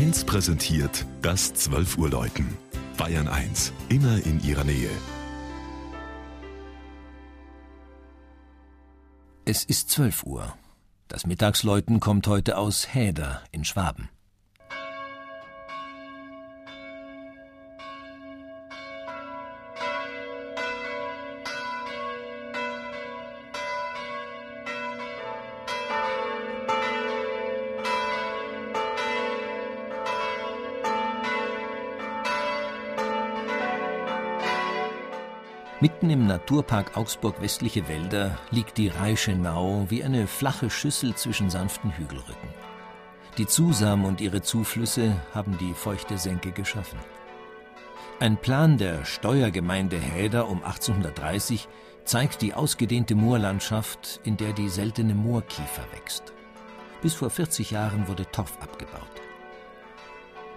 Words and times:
1 0.00 0.24
präsentiert 0.24 1.04
das 1.20 1.52
12 1.52 1.98
Uhr 1.98 2.08
Läuten. 2.08 2.56
Bayern 2.96 3.28
1, 3.28 3.70
immer 3.90 4.16
in 4.24 4.42
ihrer 4.42 4.64
Nähe. 4.64 4.88
Es 9.44 9.62
ist 9.62 9.90
12 9.90 10.22
Uhr. 10.22 10.54
Das 11.08 11.26
Mittagsläuten 11.26 12.00
kommt 12.00 12.26
heute 12.28 12.56
aus 12.56 12.94
Häder 12.94 13.42
in 13.52 13.62
Schwaben. 13.66 14.08
Mitten 35.82 36.10
im 36.10 36.26
Naturpark 36.26 36.94
Augsburg 36.98 37.40
Westliche 37.40 37.88
Wälder 37.88 38.36
liegt 38.50 38.76
die 38.76 38.88
Reichenau 38.88 39.86
wie 39.88 40.04
eine 40.04 40.26
flache 40.26 40.68
Schüssel 40.68 41.14
zwischen 41.14 41.48
sanften 41.48 41.90
Hügelrücken. 41.96 42.50
Die 43.38 43.46
Zusam 43.46 44.04
und 44.04 44.20
ihre 44.20 44.42
Zuflüsse 44.42 45.16
haben 45.32 45.56
die 45.56 45.72
feuchte 45.72 46.18
Senke 46.18 46.52
geschaffen. 46.52 46.98
Ein 48.18 48.36
Plan 48.36 48.76
der 48.76 49.06
Steuergemeinde 49.06 49.96
Häder 49.96 50.50
um 50.50 50.62
1830 50.62 51.66
zeigt 52.04 52.42
die 52.42 52.52
ausgedehnte 52.52 53.14
Moorlandschaft, 53.14 54.20
in 54.22 54.36
der 54.36 54.52
die 54.52 54.68
seltene 54.68 55.14
Moorkiefer 55.14 55.84
wächst. 55.94 56.34
Bis 57.00 57.14
vor 57.14 57.30
40 57.30 57.70
Jahren 57.70 58.06
wurde 58.06 58.30
Torf 58.30 58.58
abgebaut. 58.60 59.19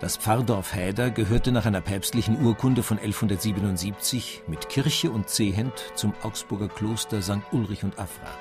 Das 0.04 0.18
Pfarrdorf 0.18 0.76
Häder 0.76 1.12
gehörte 1.12 1.54
nach 1.54 1.66
einer 1.66 1.80
päpstlichen 1.80 2.44
Urkunde 2.44 2.84
von 2.84 3.00
1177 3.00 4.44
mit 4.48 4.68
Kirche 4.68 5.10
und 5.10 5.30
Zehent 5.30 5.94
zum 5.96 6.14
Augsburger 6.24 6.68
Kloster 6.68 7.22
St. 7.22 7.40
Ulrich 7.54 7.86
und 7.86 7.98
Afra. 7.98 8.38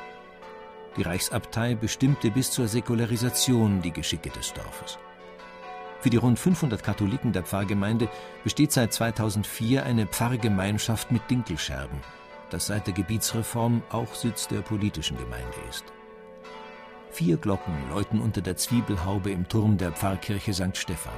Die 0.97 1.03
Reichsabtei 1.03 1.77
bestimmte 1.77 2.33
bis 2.33 2.51
zur 2.51 2.67
Säkularisation 2.67 3.81
die 3.81 3.93
Geschicke 3.93 4.31
des 4.31 4.53
Dorfes. 4.55 4.99
Für 6.01 6.11
die 6.11 6.17
rund 6.17 6.41
500 6.41 6.83
Katholiken 6.83 7.33
der 7.33 7.45
Pfarrgemeinde 7.45 8.09
besteht 8.43 8.73
seit 8.73 8.93
2004 8.93 9.87
eine 9.87 10.09
Pfarrgemeinschaft 10.09 11.13
mit 11.13 11.31
Dinkelscherben, 11.31 12.01
das 12.51 12.67
seit 12.67 12.89
der 12.89 12.95
Gebietsreform 12.95 13.85
auch 13.89 14.17
Sitz 14.17 14.49
der 14.49 14.63
politischen 14.63 15.17
Gemeinde 15.17 15.59
ist. 15.71 15.85
Vier 17.13 17.37
Glocken 17.37 17.89
läuten 17.89 18.21
unter 18.21 18.41
der 18.41 18.57
Zwiebelhaube 18.57 19.31
im 19.31 19.49
Turm 19.49 19.79
der 19.79 19.93
Pfarrkirche 19.93 20.53
St. 20.55 20.77
Stephan. 20.77 21.13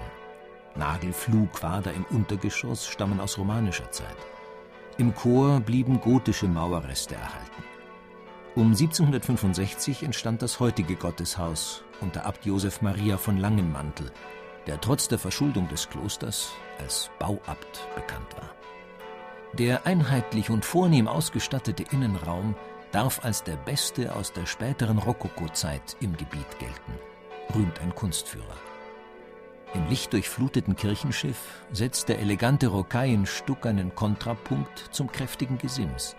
Nagelflugquader 0.77 1.93
im 1.93 2.05
Untergeschoss 2.05 2.87
stammen 2.87 3.21
aus 3.21 3.39
romanischer 3.39 3.91
Zeit. 3.91 4.17
Im 4.99 5.15
Chor 5.15 5.61
blieben 5.61 6.01
gotische 6.01 6.47
Mauerreste 6.47 7.15
erhalten. 7.15 7.65
Um 8.55 8.69
1765 8.69 10.05
entstand 10.05 10.41
das 10.41 10.61
heutige 10.61 10.95
Gotteshaus 10.95 11.83
unter 12.01 12.25
Abt 12.25 12.47
Josef 12.47 12.83
Maria 12.83 13.17
von 13.17 13.37
Langenmantel, 13.37 14.13
der 14.69 14.81
trotz 14.81 15.09
der 15.09 15.19
Verschuldung 15.19 15.69
des 15.69 15.89
Klosters 15.91 16.53
als 16.79 17.11
Bauabt 17.19 17.89
bekannt 17.97 18.37
war. 18.37 18.51
Der 19.55 19.87
einheitlich 19.87 20.51
und 20.51 20.65
vornehm 20.65 21.09
ausgestattete 21.09 21.85
Innenraum 21.91 22.55
darf 22.93 23.25
als 23.25 23.43
der 23.43 23.57
beste 23.57 24.15
aus 24.15 24.33
der 24.33 24.47
späteren 24.47 24.99
Rokokozeit 24.99 25.97
im 26.01 26.17
Gebiet 26.17 26.59
gelten, 26.61 26.93
rühmt 27.55 27.81
ein 27.81 27.95
Kunstführer. 27.95 28.57
Im 29.75 29.89
lichtdurchfluteten 29.89 30.77
Kirchenschiff 30.77 31.37
setzt 31.73 32.09
der 32.09 32.21
elegante 32.21 32.69
Rocaillenstuck 32.69 33.67
einen 33.67 33.93
Kontrapunkt 33.95 34.79
zum 34.93 35.11
kräftigen 35.11 35.59
Gesims. 35.59 36.15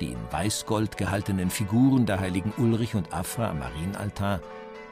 Die 0.00 0.12
in 0.12 0.32
Weißgold 0.32 0.96
gehaltenen 0.96 1.50
Figuren 1.50 2.06
der 2.06 2.20
heiligen 2.20 2.52
Ulrich 2.58 2.94
und 2.94 3.12
Afra 3.12 3.50
am 3.50 3.58
Marienaltar 3.58 4.40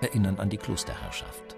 erinnern 0.01 0.41
an 0.41 0.51
die 0.51 0.57
Klosterherrschaft. 0.57 1.57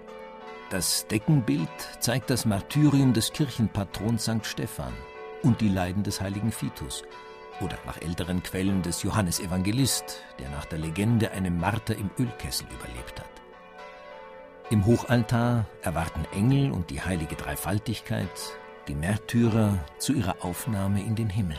Das 0.69 1.07
Deckenbild 1.07 1.69
zeigt 1.99 2.29
das 2.29 2.45
Martyrium 2.45 3.13
des 3.13 3.33
Kirchenpatrons 3.33 4.23
St. 4.23 4.45
Stephan 4.45 4.93
und 5.41 5.61
die 5.61 5.69
Leiden 5.69 6.03
des 6.03 6.21
heiligen 6.21 6.51
Vitus 6.51 7.03
oder 7.59 7.77
nach 7.87 7.99
älteren 8.01 8.43
Quellen 8.43 8.83
des 8.83 9.01
Johannes 9.01 9.39
Evangelist, 9.39 10.21
der 10.39 10.49
nach 10.49 10.65
der 10.65 10.79
Legende 10.79 11.31
einem 11.31 11.59
Marter 11.59 11.95
im 11.95 12.11
Ölkessel 12.19 12.67
überlebt 12.67 13.19
hat. 13.19 13.32
Im 14.69 14.85
Hochaltar 14.85 15.65
erwarten 15.81 16.25
Engel 16.33 16.71
und 16.71 16.89
die 16.89 17.01
heilige 17.01 17.35
Dreifaltigkeit 17.35 18.29
die 18.87 18.95
Märtyrer 18.95 19.77
zu 19.97 20.13
ihrer 20.13 20.37
Aufnahme 20.43 21.01
in 21.01 21.15
den 21.15 21.29
Himmel. 21.29 21.57